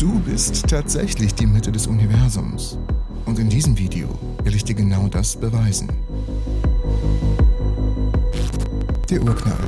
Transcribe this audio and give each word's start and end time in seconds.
Du 0.00 0.18
bist 0.18 0.66
tatsächlich 0.66 1.34
die 1.34 1.46
Mitte 1.46 1.70
des 1.70 1.86
Universums. 1.86 2.78
Und 3.26 3.38
in 3.38 3.50
diesem 3.50 3.76
Video 3.76 4.08
will 4.42 4.54
ich 4.54 4.64
dir 4.64 4.74
genau 4.74 5.08
das 5.08 5.36
beweisen. 5.36 5.90
Der 9.10 9.22
Urknall. 9.22 9.58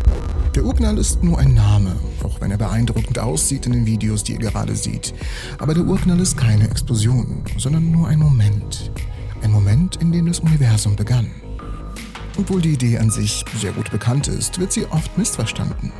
Der 0.54 0.64
Urknall 0.64 0.96
ist 0.96 1.22
nur 1.22 1.38
ein 1.38 1.52
Name, 1.52 1.96
auch 2.24 2.40
wenn 2.40 2.50
er 2.50 2.56
beeindruckend 2.56 3.18
aussieht 3.18 3.66
in 3.66 3.72
den 3.72 3.84
Videos, 3.84 4.24
die 4.24 4.32
ihr 4.32 4.38
gerade 4.38 4.74
seht. 4.74 5.12
Aber 5.58 5.74
der 5.74 5.84
Urknall 5.84 6.20
ist 6.20 6.38
keine 6.38 6.64
Explosion, 6.70 7.44
sondern 7.58 7.90
nur 7.90 8.08
ein 8.08 8.18
Moment. 8.18 8.90
Ein 9.42 9.52
Moment, 9.52 9.96
in 9.96 10.12
dem 10.12 10.24
das 10.28 10.40
Universum 10.40 10.96
begann. 10.96 11.30
Obwohl 12.38 12.62
die 12.62 12.72
Idee 12.72 12.96
an 12.96 13.10
sich 13.10 13.44
sehr 13.60 13.72
gut 13.72 13.90
bekannt 13.90 14.28
ist, 14.28 14.58
wird 14.58 14.72
sie 14.72 14.86
oft 14.86 15.18
missverstanden. 15.18 15.92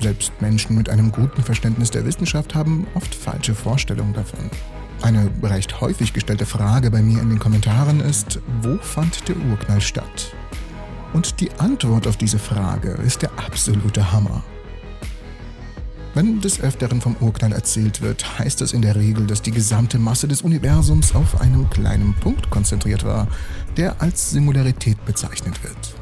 Selbst 0.00 0.32
Menschen 0.40 0.76
mit 0.76 0.88
einem 0.88 1.10
guten 1.10 1.42
Verständnis 1.42 1.90
der 1.90 2.04
Wissenschaft 2.04 2.54
haben 2.54 2.86
oft 2.94 3.14
falsche 3.14 3.54
Vorstellungen 3.54 4.14
davon. 4.14 4.50
Eine 5.02 5.30
recht 5.42 5.80
häufig 5.80 6.12
gestellte 6.12 6.46
Frage 6.46 6.90
bei 6.90 7.02
mir 7.02 7.20
in 7.20 7.30
den 7.30 7.38
Kommentaren 7.38 8.00
ist, 8.00 8.40
wo 8.62 8.76
fand 8.78 9.28
der 9.28 9.36
Urknall 9.50 9.80
statt? 9.80 10.34
Und 11.12 11.40
die 11.40 11.50
Antwort 11.58 12.06
auf 12.06 12.16
diese 12.16 12.38
Frage 12.38 12.90
ist 13.04 13.22
der 13.22 13.30
absolute 13.38 14.12
Hammer. 14.12 14.42
Wenn 16.14 16.40
des 16.40 16.60
Öfteren 16.60 17.00
vom 17.00 17.16
Urknall 17.20 17.52
erzählt 17.52 18.00
wird, 18.02 18.38
heißt 18.38 18.60
das 18.60 18.72
in 18.72 18.82
der 18.82 18.96
Regel, 18.96 19.26
dass 19.26 19.42
die 19.42 19.52
gesamte 19.52 19.98
Masse 19.98 20.26
des 20.26 20.42
Universums 20.42 21.14
auf 21.14 21.40
einem 21.40 21.70
kleinen 21.70 22.14
Punkt 22.14 22.50
konzentriert 22.50 23.04
war, 23.04 23.28
der 23.76 24.00
als 24.00 24.30
Singularität 24.30 25.04
bezeichnet 25.04 25.62
wird. 25.62 25.94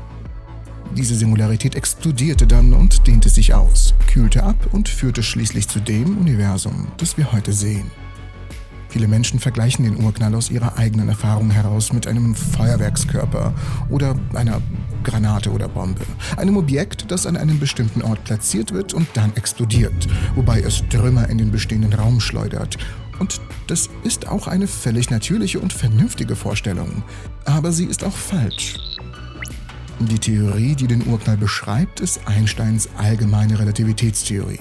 Diese 0.96 1.14
Singularität 1.14 1.74
explodierte 1.74 2.46
dann 2.46 2.73
und 2.73 3.06
dehnte 3.06 3.28
sich 3.28 3.52
aus, 3.52 3.92
kühlte 4.06 4.42
ab 4.42 4.56
und 4.73 4.88
führte 4.88 5.22
schließlich 5.22 5.69
zu 5.69 5.78
dem 5.78 6.16
Universum, 6.16 6.88
das 6.96 7.19
wir 7.19 7.32
heute 7.32 7.52
sehen. 7.52 7.91
Viele 8.88 9.06
Menschen 9.06 9.38
vergleichen 9.38 9.84
den 9.84 10.02
Urknall 10.02 10.34
aus 10.34 10.50
ihrer 10.50 10.78
eigenen 10.78 11.10
Erfahrung 11.10 11.50
heraus 11.50 11.92
mit 11.92 12.06
einem 12.06 12.34
Feuerwerkskörper 12.34 13.53
oder 13.91 14.19
einer 14.33 14.62
Granate 15.05 15.50
oder 15.50 15.69
Bombe. 15.69 16.00
Einem 16.38 16.56
Objekt, 16.56 17.10
das 17.10 17.27
an 17.27 17.36
einem 17.36 17.60
bestimmten 17.60 18.00
Ort 18.00 18.25
platziert 18.25 18.72
wird 18.72 18.94
und 18.94 19.06
dann 19.12 19.36
explodiert, 19.36 20.08
wobei 20.34 20.60
es 20.60 20.83
Trümmer 20.88 21.28
in 21.28 21.36
den 21.36 21.50
bestehenden 21.50 21.92
Raum 21.92 22.20
schleudert. 22.20 22.78
Und 23.19 23.42
das 23.66 23.91
ist 24.03 24.28
auch 24.28 24.47
eine 24.47 24.66
völlig 24.66 25.10
natürliche 25.10 25.60
und 25.60 25.75
vernünftige 25.75 26.36
Vorstellung. 26.36 27.03
Aber 27.44 27.72
sie 27.72 27.84
ist 27.84 28.03
auch 28.03 28.16
falsch. 28.16 28.95
Die 29.98 30.19
Theorie, 30.19 30.75
die 30.75 30.86
den 30.86 31.06
Urknall 31.06 31.39
beschreibt, 31.39 32.00
ist 32.00 32.20
Einsteins 32.27 32.89
allgemeine 32.98 33.58
Relativitätstheorie. 33.58 34.61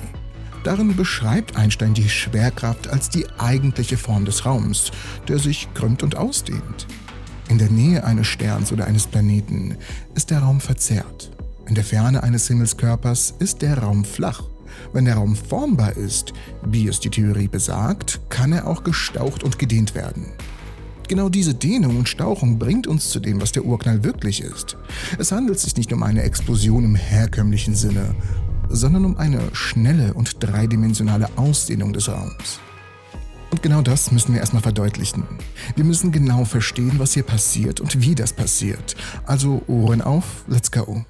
Darin 0.63 0.95
beschreibt 0.95 1.57
Einstein 1.57 1.93
die 1.93 2.07
Schwerkraft 2.07 2.87
als 2.87 3.09
die 3.09 3.27
eigentliche 3.37 3.97
Form 3.97 4.23
des 4.23 4.45
Raums, 4.45 4.91
der 5.27 5.37
sich 5.37 5.67
krümmt 5.73 6.03
und 6.03 6.15
ausdehnt. 6.15 6.87
In 7.49 7.57
der 7.57 7.69
Nähe 7.69 8.05
eines 8.05 8.27
Sterns 8.27 8.71
oder 8.71 8.87
eines 8.87 9.07
Planeten 9.07 9.75
ist 10.15 10.31
der 10.31 10.39
Raum 10.39 10.61
verzerrt. 10.61 11.31
In 11.67 11.75
der 11.75 11.83
Ferne 11.83 12.23
eines 12.23 12.47
Himmelskörpers 12.47 13.35
ist 13.37 13.61
der 13.61 13.79
Raum 13.79 14.05
flach. 14.05 14.43
Wenn 14.93 15.03
der 15.03 15.15
Raum 15.15 15.35
formbar 15.35 15.97
ist, 15.97 16.31
wie 16.65 16.87
es 16.87 17.01
die 17.01 17.09
Theorie 17.09 17.49
besagt, 17.49 18.21
kann 18.29 18.53
er 18.53 18.67
auch 18.67 18.85
gestaucht 18.85 19.43
und 19.43 19.59
gedehnt 19.59 19.95
werden. 19.95 20.27
Genau 21.07 21.29
diese 21.29 21.53
Dehnung 21.53 21.97
und 21.97 22.09
Stauchung 22.09 22.57
bringt 22.57 22.87
uns 22.87 23.09
zu 23.09 23.19
dem, 23.19 23.41
was 23.41 23.51
der 23.51 23.65
Urknall 23.65 24.03
wirklich 24.03 24.41
ist. 24.41 24.77
Es 25.19 25.31
handelt 25.31 25.59
sich 25.59 25.75
nicht 25.77 25.93
um 25.93 26.03
eine 26.03 26.23
Explosion 26.23 26.83
im 26.83 26.95
herkömmlichen 26.95 27.75
Sinne, 27.75 28.15
sondern 28.69 29.05
um 29.05 29.17
eine 29.17 29.41
schnelle 29.53 30.13
und 30.13 30.43
dreidimensionale 30.43 31.29
Ausdehnung 31.35 31.93
des 31.93 32.09
Raums. 32.09 32.59
Und 33.51 33.61
genau 33.61 33.81
das 33.81 34.11
müssen 34.11 34.33
wir 34.33 34.39
erstmal 34.39 34.63
verdeutlichen. 34.63 35.23
Wir 35.75 35.85
müssen 35.85 36.11
genau 36.11 36.43
verstehen, 36.43 36.93
was 36.97 37.13
hier 37.13 37.23
passiert 37.23 37.79
und 37.79 38.01
wie 38.01 38.15
das 38.15 38.33
passiert. 38.33 38.95
Also 39.25 39.61
Ohren 39.67 40.01
auf, 40.01 40.43
let's 40.47 40.71
go. 40.71 41.05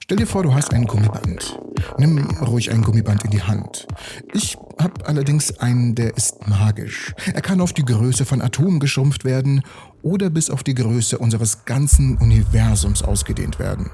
Stell 0.00 0.18
dir 0.18 0.26
vor, 0.26 0.42
du 0.42 0.52
hast 0.54 0.74
ein 0.74 0.86
Gummiband. 0.86 1.58
Nimm 1.98 2.18
ruhig 2.40 2.70
ein 2.70 2.82
Gummiband 2.82 3.24
in 3.24 3.30
die 3.30 3.42
Hand. 3.42 3.86
Ich 4.32 4.56
habe 4.80 5.06
allerdings 5.06 5.58
einen, 5.58 5.94
der 5.94 6.16
ist 6.16 6.46
magisch. 6.48 7.14
Er 7.32 7.40
kann 7.40 7.60
auf 7.60 7.72
die 7.72 7.84
Größe 7.84 8.24
von 8.24 8.40
Atomen 8.40 8.80
geschrumpft 8.80 9.24
werden 9.24 9.62
oder 10.02 10.30
bis 10.30 10.50
auf 10.50 10.62
die 10.62 10.74
Größe 10.74 11.18
unseres 11.18 11.64
ganzen 11.64 12.16
Universums 12.18 13.02
ausgedehnt 13.02 13.58
werden. 13.58 13.90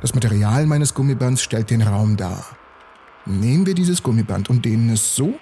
Das 0.00 0.14
Material 0.14 0.66
meines 0.66 0.94
Gummibands 0.94 1.42
stellt 1.42 1.70
den 1.70 1.82
Raum 1.82 2.16
dar. 2.16 2.44
Nehmen 3.26 3.66
wir 3.66 3.74
dieses 3.74 4.02
Gummiband 4.02 4.48
und 4.50 4.64
dehnen 4.64 4.90
es 4.90 5.16
so, 5.16 5.34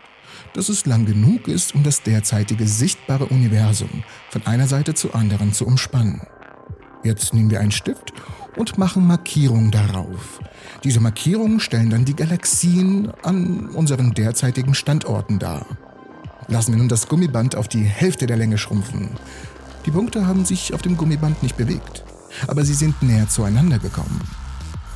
dass 0.54 0.68
es 0.68 0.86
lang 0.86 1.04
genug 1.04 1.48
ist, 1.48 1.74
um 1.74 1.82
das 1.82 2.02
derzeitige 2.02 2.66
sichtbare 2.66 3.26
Universum 3.26 4.04
von 4.30 4.46
einer 4.46 4.66
Seite 4.66 4.94
zur 4.94 5.14
anderen 5.14 5.52
zu 5.52 5.66
umspannen. 5.66 6.22
Jetzt 7.02 7.34
nehmen 7.34 7.50
wir 7.50 7.60
einen 7.60 7.72
Stift 7.72 8.12
und 8.56 8.78
machen 8.78 9.06
Markierungen 9.06 9.70
darauf. 9.70 10.40
Diese 10.84 11.00
Markierungen 11.00 11.60
stellen 11.60 11.90
dann 11.90 12.04
die 12.04 12.16
Galaxien 12.16 13.12
an 13.22 13.68
unseren 13.70 14.14
derzeitigen 14.14 14.74
Standorten 14.74 15.38
dar. 15.38 15.66
Lassen 16.48 16.72
wir 16.72 16.78
nun 16.78 16.88
das 16.88 17.08
Gummiband 17.08 17.56
auf 17.56 17.68
die 17.68 17.84
Hälfte 17.84 18.26
der 18.26 18.36
Länge 18.36 18.58
schrumpfen. 18.58 19.10
Die 19.86 19.90
Punkte 19.90 20.26
haben 20.26 20.44
sich 20.44 20.74
auf 20.74 20.82
dem 20.82 20.96
Gummiband 20.96 21.42
nicht 21.42 21.56
bewegt, 21.56 22.04
aber 22.46 22.64
sie 22.64 22.74
sind 22.74 23.02
näher 23.02 23.28
zueinander 23.28 23.78
gekommen. 23.78 24.20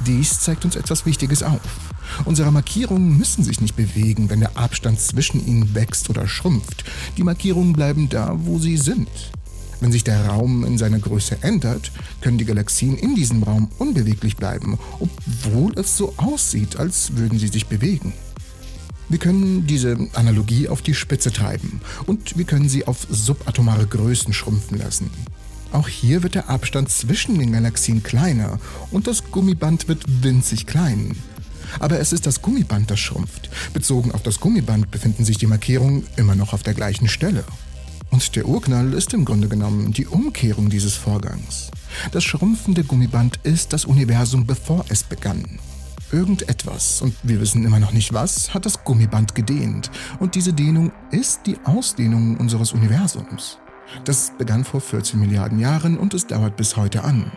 Dies 0.06 0.40
zeigt 0.40 0.64
uns 0.64 0.76
etwas 0.76 1.06
Wichtiges 1.06 1.42
auf. 1.42 1.60
Unsere 2.24 2.52
Markierungen 2.52 3.18
müssen 3.18 3.44
sich 3.44 3.60
nicht 3.60 3.76
bewegen, 3.76 4.30
wenn 4.30 4.40
der 4.40 4.56
Abstand 4.56 5.00
zwischen 5.00 5.44
ihnen 5.46 5.74
wächst 5.74 6.08
oder 6.08 6.26
schrumpft. 6.26 6.84
Die 7.16 7.24
Markierungen 7.24 7.72
bleiben 7.72 8.08
da, 8.08 8.34
wo 8.36 8.58
sie 8.58 8.76
sind. 8.76 9.08
Wenn 9.80 9.92
sich 9.92 10.04
der 10.04 10.26
Raum 10.26 10.64
in 10.64 10.76
seiner 10.76 10.98
Größe 10.98 11.38
ändert, 11.42 11.92
können 12.20 12.38
die 12.38 12.44
Galaxien 12.44 12.96
in 12.98 13.14
diesem 13.14 13.42
Raum 13.42 13.68
unbeweglich 13.78 14.36
bleiben, 14.36 14.78
obwohl 14.98 15.78
es 15.78 15.96
so 15.96 16.14
aussieht, 16.16 16.76
als 16.76 17.16
würden 17.16 17.38
sie 17.38 17.48
sich 17.48 17.66
bewegen. 17.66 18.12
Wir 19.08 19.18
können 19.18 19.66
diese 19.66 19.96
Analogie 20.14 20.68
auf 20.68 20.82
die 20.82 20.94
Spitze 20.94 21.32
treiben 21.32 21.80
und 22.06 22.36
wir 22.36 22.44
können 22.44 22.68
sie 22.68 22.86
auf 22.86 23.06
subatomare 23.08 23.86
Größen 23.86 24.34
schrumpfen 24.34 24.78
lassen. 24.78 25.10
Auch 25.72 25.88
hier 25.88 26.22
wird 26.22 26.34
der 26.34 26.48
Abstand 26.50 26.90
zwischen 26.90 27.38
den 27.38 27.52
Galaxien 27.52 28.02
kleiner 28.02 28.58
und 28.90 29.06
das 29.06 29.30
Gummiband 29.30 29.88
wird 29.88 30.04
winzig 30.22 30.66
klein. 30.66 31.16
Aber 31.78 32.00
es 32.00 32.12
ist 32.12 32.26
das 32.26 32.42
Gummiband, 32.42 32.90
das 32.90 32.98
schrumpft. 32.98 33.50
Bezogen 33.72 34.12
auf 34.12 34.22
das 34.22 34.40
Gummiband 34.40 34.90
befinden 34.90 35.24
sich 35.24 35.38
die 35.38 35.46
Markierungen 35.46 36.06
immer 36.16 36.34
noch 36.34 36.52
auf 36.52 36.62
der 36.62 36.74
gleichen 36.74 37.08
Stelle. 37.08 37.44
Und 38.18 38.34
der 38.34 38.48
Urknall 38.48 38.94
ist 38.94 39.14
im 39.14 39.24
Grunde 39.24 39.46
genommen 39.46 39.92
die 39.92 40.08
Umkehrung 40.08 40.70
dieses 40.70 40.96
Vorgangs. 40.96 41.70
Das 42.10 42.24
schrumpfende 42.24 42.82
Gummiband 42.82 43.38
ist 43.44 43.72
das 43.72 43.84
Universum, 43.84 44.44
bevor 44.44 44.84
es 44.88 45.04
begann. 45.04 45.60
Irgendetwas, 46.10 47.00
und 47.00 47.14
wir 47.22 47.40
wissen 47.40 47.64
immer 47.64 47.78
noch 47.78 47.92
nicht 47.92 48.12
was, 48.12 48.52
hat 48.52 48.66
das 48.66 48.82
Gummiband 48.82 49.36
gedehnt. 49.36 49.92
Und 50.18 50.34
diese 50.34 50.52
Dehnung 50.52 50.90
ist 51.12 51.42
die 51.46 51.58
Ausdehnung 51.62 52.36
unseres 52.38 52.72
Universums. 52.72 53.58
Das 54.04 54.32
begann 54.36 54.64
vor 54.64 54.80
14 54.80 55.20
Milliarden 55.20 55.60
Jahren 55.60 55.96
und 55.96 56.12
es 56.12 56.26
dauert 56.26 56.56
bis 56.56 56.76
heute 56.76 57.04
an. 57.04 57.30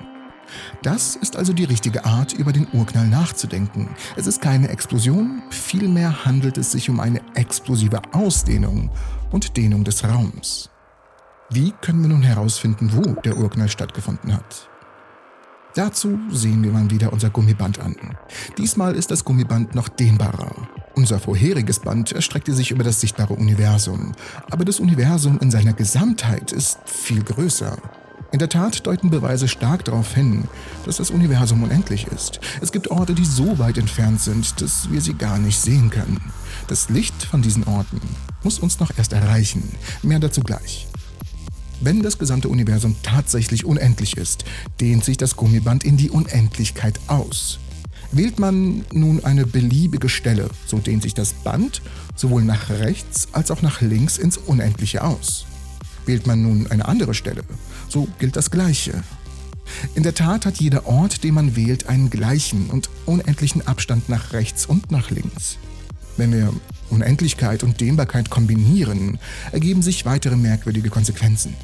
Das 0.82 1.16
ist 1.16 1.36
also 1.36 1.54
die 1.54 1.66
richtige 1.66 2.06
Art, 2.06 2.34
über 2.34 2.54
den 2.54 2.66
Urknall 2.74 3.08
nachzudenken. 3.08 3.90
Es 4.16 4.26
ist 4.26 4.42
keine 4.42 4.70
Explosion, 4.70 5.44
vielmehr 5.52 6.26
handelt 6.26 6.58
es 6.58 6.72
sich 6.72 6.90
um 6.90 7.00
eine 7.00 7.22
explosive 7.36 8.02
Ausdehnung 8.14 8.90
und 9.30 9.58
Dehnung 9.58 9.84
des 9.84 10.04
Raums. 10.04 10.71
Wie 11.54 11.74
können 11.82 12.02
wir 12.02 12.08
nun 12.08 12.22
herausfinden, 12.22 12.92
wo 12.94 13.02
der 13.22 13.36
Urknall 13.36 13.68
stattgefunden 13.68 14.34
hat? 14.34 14.70
Dazu 15.76 16.18
sehen 16.32 16.64
wir 16.64 16.72
mal 16.72 16.90
wieder 16.90 17.12
unser 17.12 17.30
Gummiband 17.30 17.78
an. 17.80 17.98
Diesmal 18.58 18.96
ist 18.96 19.12
das 19.12 19.26
Gummiband 19.26 19.76
noch 19.76 19.90
dehnbarer. 19.90 20.56
Unser 20.96 21.20
vorheriges 21.20 21.80
Band 21.80 22.14
erstreckte 22.14 22.54
sich 22.54 22.72
über 22.72 22.86
das 22.86 23.02
sichtbare 23.02 23.34
Universum, 23.34 24.14
aber 24.50 24.64
das 24.64 24.80
Universum 24.80 25.40
in 25.42 25.52
seiner 25.52 25.74
Gesamtheit 25.74 26.54
ist 26.54 26.80
viel 26.86 27.22
größer. 27.22 27.78
In 28.32 28.40
der 28.40 28.48
Tat 28.48 28.88
deuten 28.88 29.10
Beweise 29.10 29.50
stark 29.50 29.84
darauf 29.84 30.14
hin, 30.14 30.46
dass 30.86 30.98
das 30.98 31.12
Universum 31.12 31.64
unendlich 31.64 32.08
ist. 32.08 32.40
Es 32.62 32.72
gibt 32.72 32.92
Orte, 32.92 33.14
die 33.14 33.26
so 33.26 33.60
weit 33.60 33.78
entfernt 33.78 34.22
sind, 34.22 34.62
dass 34.62 34.90
wir 34.90 35.02
sie 35.02 35.16
gar 35.16 35.38
nicht 35.38 35.60
sehen 35.60 35.90
können. 35.90 36.22
Das 36.68 36.88
Licht 36.88 37.24
von 37.24 37.42
diesen 37.42 37.66
Orten 37.66 38.00
muss 38.42 38.60
uns 38.60 38.80
noch 38.80 38.98
erst 38.98 39.12
erreichen. 39.12 39.76
Mehr 40.02 40.20
dazu 40.20 40.40
gleich. 40.40 40.88
Wenn 41.84 42.04
das 42.04 42.20
gesamte 42.20 42.48
Universum 42.48 42.96
tatsächlich 43.02 43.66
unendlich 43.66 44.16
ist, 44.16 44.46
dehnt 44.80 45.04
sich 45.04 45.18
das 45.18 45.36
Gummiband 45.36 45.84
in 45.84 45.98
die 45.98 46.12
Unendlichkeit 46.12 47.00
aus. 47.08 47.58
Wählt 48.12 48.38
man 48.38 48.86
nun 48.94 49.24
eine 49.26 49.48
beliebige 49.48 50.08
Stelle, 50.08 50.50
so 50.68 50.78
dehnt 50.78 51.02
sich 51.02 51.16
das 51.16 51.34
Band 51.34 51.82
sowohl 52.16 52.44
nach 52.44 52.70
rechts 52.70 53.30
als 53.32 53.50
auch 53.50 53.64
nach 53.64 53.82
links 53.82 54.20
ins 54.20 54.38
Unendliche 54.38 55.04
aus. 55.04 55.48
Wählt 56.06 56.28
man 56.28 56.44
nun 56.44 56.68
eine 56.68 56.88
andere 56.88 57.16
Stelle, 57.16 57.44
so 57.90 58.08
gilt 58.20 58.36
das 58.36 58.52
Gleiche. 58.52 59.04
In 59.96 60.04
der 60.04 60.14
Tat 60.14 60.46
hat 60.46 60.58
jeder 60.58 60.86
Ort, 60.86 61.24
den 61.24 61.34
man 61.34 61.56
wählt, 61.56 61.88
einen 61.88 62.12
gleichen 62.12 62.70
und 62.70 62.92
unendlichen 63.08 63.66
Abstand 63.66 64.08
nach 64.08 64.34
rechts 64.34 64.68
und 64.68 64.92
nach 64.92 65.10
links. 65.10 65.58
Wenn 66.16 66.32
wir 66.32 66.54
Unendlichkeit 66.92 67.64
und 67.64 67.82
Dehnbarkeit 67.82 68.30
kombinieren, 68.30 69.18
ergeben 69.52 69.82
sich 69.82 70.06
weitere 70.06 70.36
merkwürdige 70.36 70.90
Konsequenzen. 70.90 71.56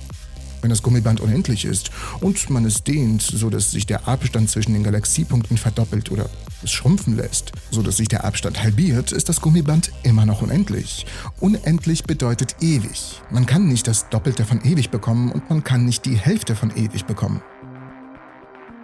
Wenn 0.62 0.70
das 0.70 0.82
Gummiband 0.82 1.20
unendlich 1.20 1.66
ist 1.66 1.92
und 2.20 2.50
man 2.50 2.66
es 2.66 2.84
dehnt, 2.84 3.22
sodass 3.22 3.72
sich 3.72 3.86
der 3.86 4.08
Abstand 4.08 4.50
zwischen 4.50 4.74
den 4.74 4.84
Galaxiepunkten 4.84 5.58
verdoppelt 5.58 6.12
oder 6.12 6.30
es 6.64 6.72
schrumpfen 6.72 7.16
lässt, 7.16 7.52
sodass 7.72 7.98
sich 7.98 8.08
der 8.08 8.24
Abstand 8.24 8.64
halbiert, 8.64 9.12
ist 9.12 9.30
das 9.30 9.42
Gummiband 9.42 9.92
immer 10.04 10.26
noch 10.26 10.42
unendlich. 10.42 11.06
Unendlich 11.40 12.04
bedeutet 12.04 12.56
ewig. 12.62 13.22
Man 13.30 13.46
kann 13.46 13.68
nicht 13.68 13.88
das 13.88 14.10
Doppelte 14.10 14.46
von 14.46 14.64
ewig 14.64 14.90
bekommen 14.90 15.32
und 15.32 15.50
man 15.50 15.64
kann 15.64 15.86
nicht 15.86 16.06
die 16.06 16.18
Hälfte 16.18 16.56
von 16.56 16.76
ewig 16.76 17.06
bekommen. 17.06 17.42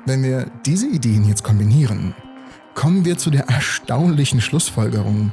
Wenn 0.06 0.22
wir 0.22 0.52
diese 0.66 0.88
Ideen 0.88 1.28
jetzt 1.28 1.44
kombinieren, 1.44 2.14
kommen 2.76 3.06
wir 3.06 3.18
zu 3.18 3.30
der 3.30 3.48
erstaunlichen 3.48 4.42
Schlussfolgerung, 4.42 5.32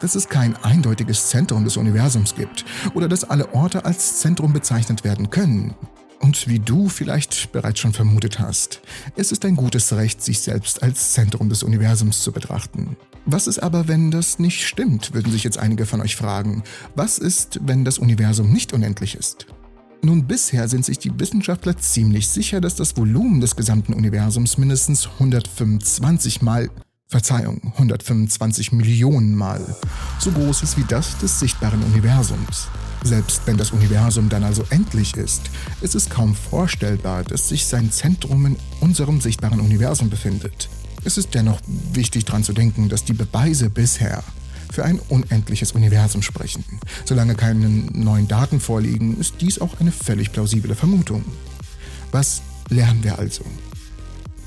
dass 0.00 0.14
es 0.14 0.28
kein 0.28 0.56
eindeutiges 0.56 1.28
Zentrum 1.28 1.64
des 1.64 1.76
Universums 1.76 2.34
gibt 2.34 2.64
oder 2.94 3.08
dass 3.08 3.24
alle 3.24 3.54
Orte 3.54 3.84
als 3.84 4.18
Zentrum 4.20 4.52
bezeichnet 4.52 5.04
werden 5.04 5.30
können. 5.30 5.74
Und 6.20 6.48
wie 6.48 6.58
du 6.58 6.88
vielleicht 6.90 7.50
bereits 7.52 7.80
schon 7.80 7.94
vermutet 7.94 8.38
hast, 8.38 8.82
es 9.16 9.32
ist 9.32 9.44
ein 9.46 9.56
gutes 9.56 9.94
Recht, 9.94 10.22
sich 10.22 10.40
selbst 10.40 10.82
als 10.82 11.12
Zentrum 11.12 11.48
des 11.48 11.62
Universums 11.62 12.22
zu 12.22 12.30
betrachten. 12.30 12.96
Was 13.24 13.46
ist 13.46 13.58
aber, 13.58 13.88
wenn 13.88 14.10
das 14.10 14.38
nicht 14.38 14.66
stimmt, 14.66 15.14
würden 15.14 15.32
sich 15.32 15.44
jetzt 15.44 15.58
einige 15.58 15.86
von 15.86 16.00
euch 16.02 16.16
fragen. 16.16 16.62
Was 16.94 17.16
ist, 17.16 17.60
wenn 17.62 17.86
das 17.86 17.98
Universum 17.98 18.52
nicht 18.52 18.74
unendlich 18.74 19.14
ist? 19.14 19.46
Nun, 20.02 20.26
bisher 20.26 20.68
sind 20.68 20.84
sich 20.84 20.98
die 20.98 21.18
Wissenschaftler 21.18 21.76
ziemlich 21.76 22.28
sicher, 22.28 22.60
dass 22.60 22.74
das 22.74 22.96
Volumen 22.96 23.40
des 23.40 23.56
gesamten 23.56 23.92
Universums 23.92 24.56
mindestens 24.56 25.06
125 25.06 26.40
mal 26.40 26.70
Verzeihung, 27.10 27.60
125 27.72 28.70
Millionen 28.70 29.34
Mal, 29.34 29.60
so 30.20 30.30
groß 30.30 30.62
ist 30.62 30.78
wie 30.78 30.84
das 30.84 31.18
des 31.18 31.40
sichtbaren 31.40 31.82
Universums. 31.82 32.68
Selbst 33.02 33.42
wenn 33.46 33.56
das 33.56 33.72
Universum 33.72 34.28
dann 34.28 34.44
also 34.44 34.64
endlich 34.70 35.16
ist, 35.16 35.50
ist 35.80 35.96
es 35.96 36.08
kaum 36.08 36.36
vorstellbar, 36.36 37.24
dass 37.24 37.48
sich 37.48 37.66
sein 37.66 37.90
Zentrum 37.90 38.46
in 38.46 38.56
unserem 38.78 39.20
sichtbaren 39.20 39.58
Universum 39.58 40.08
befindet. 40.08 40.68
Es 41.02 41.18
ist 41.18 41.34
dennoch 41.34 41.60
wichtig 41.92 42.26
daran 42.26 42.44
zu 42.44 42.52
denken, 42.52 42.88
dass 42.88 43.04
die 43.04 43.12
Beweise 43.14 43.70
bisher 43.70 44.22
für 44.70 44.84
ein 44.84 45.00
unendliches 45.08 45.72
Universum 45.72 46.22
sprechen. 46.22 46.64
Solange 47.04 47.34
keine 47.34 47.68
neuen 47.68 48.28
Daten 48.28 48.60
vorliegen, 48.60 49.18
ist 49.18 49.34
dies 49.40 49.60
auch 49.60 49.80
eine 49.80 49.90
völlig 49.90 50.30
plausible 50.30 50.76
Vermutung. 50.76 51.24
Was 52.12 52.42
lernen 52.68 53.02
wir 53.02 53.18
also? 53.18 53.44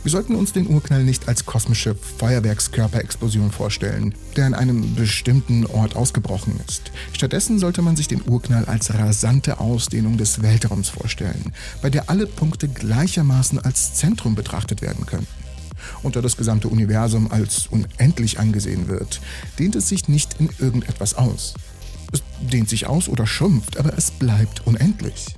Wir 0.03 0.11
sollten 0.11 0.35
uns 0.35 0.51
den 0.51 0.67
Urknall 0.67 1.05
nicht 1.05 1.29
als 1.29 1.45
kosmische 1.45 1.95
Feuerwerkskörperexplosion 1.95 3.51
vorstellen, 3.51 4.13
der 4.35 4.47
an 4.47 4.53
einem 4.53 4.95
bestimmten 4.95 5.65
Ort 5.65 5.95
ausgebrochen 5.95 6.59
ist. 6.67 6.91
Stattdessen 7.13 7.57
sollte 7.57 7.81
man 7.81 7.95
sich 7.95 8.09
den 8.09 8.21
Urknall 8.27 8.65
als 8.65 8.93
rasante 8.93 9.61
Ausdehnung 9.61 10.17
des 10.17 10.41
Weltraums 10.41 10.89
vorstellen, 10.89 11.53
bei 11.81 11.89
der 11.89 12.09
alle 12.09 12.27
Punkte 12.27 12.67
gleichermaßen 12.67 13.59
als 13.59 13.93
Zentrum 13.93 14.35
betrachtet 14.35 14.81
werden 14.81 15.05
könnten. 15.05 15.27
Und 16.01 16.17
da 16.17 16.21
das 16.21 16.35
gesamte 16.35 16.67
Universum 16.67 17.31
als 17.31 17.67
unendlich 17.67 18.39
angesehen 18.39 18.89
wird, 18.89 19.21
dehnt 19.57 19.77
es 19.77 19.87
sich 19.87 20.09
nicht 20.09 20.35
in 20.37 20.49
irgendetwas 20.59 21.13
aus. 21.13 21.53
Es 22.11 22.21
dehnt 22.41 22.67
sich 22.67 22.87
aus 22.87 23.07
oder 23.07 23.25
schrumpft, 23.25 23.77
aber 23.77 23.97
es 23.97 24.11
bleibt 24.11 24.67
unendlich. 24.67 25.37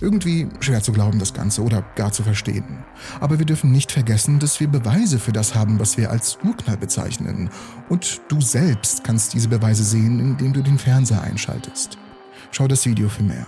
Irgendwie 0.00 0.48
schwer 0.60 0.82
zu 0.82 0.92
glauben 0.92 1.18
das 1.18 1.34
Ganze 1.34 1.62
oder 1.62 1.82
gar 1.94 2.12
zu 2.12 2.22
verstehen. 2.22 2.84
Aber 3.20 3.38
wir 3.38 3.46
dürfen 3.46 3.72
nicht 3.72 3.92
vergessen, 3.92 4.38
dass 4.38 4.60
wir 4.60 4.68
Beweise 4.68 5.18
für 5.18 5.32
das 5.32 5.54
haben, 5.54 5.78
was 5.78 5.96
wir 5.96 6.10
als 6.10 6.38
Urknall 6.44 6.76
bezeichnen. 6.76 7.50
Und 7.88 8.20
du 8.28 8.40
selbst 8.40 9.04
kannst 9.04 9.34
diese 9.34 9.48
Beweise 9.48 9.84
sehen, 9.84 10.20
indem 10.20 10.52
du 10.52 10.62
den 10.62 10.78
Fernseher 10.78 11.22
einschaltest. 11.22 11.98
Schau 12.50 12.68
das 12.68 12.86
Video 12.86 13.08
für 13.08 13.22
mehr. 13.22 13.46